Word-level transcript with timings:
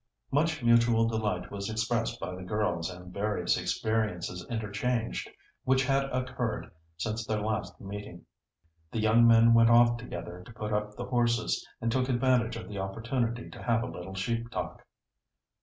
Much 0.31 0.63
mutual 0.63 1.07
delight 1.07 1.51
was 1.51 1.69
expressed 1.69 2.19
by 2.19 2.33
the 2.33 2.41
girls, 2.41 2.89
and 2.89 3.13
various 3.13 3.55
experiences 3.55 4.43
interchanged 4.49 5.29
which 5.63 5.83
had 5.85 6.05
occurred 6.05 6.71
since 6.97 7.23
their 7.23 7.39
last 7.39 7.79
meeting. 7.79 8.25
The 8.91 8.97
young 8.99 9.27
men 9.27 9.53
went 9.53 9.69
off 9.69 9.97
together 9.97 10.41
to 10.43 10.53
put 10.53 10.73
up 10.73 10.95
the 10.95 11.05
horses, 11.05 11.63
and 11.79 11.91
took 11.91 12.09
advantage 12.09 12.55
of 12.55 12.67
the 12.67 12.79
opportunity 12.79 13.47
to 13.51 13.61
have 13.61 13.83
a 13.83 13.91
little 13.91 14.15
sheep 14.15 14.49
talk. 14.49 14.83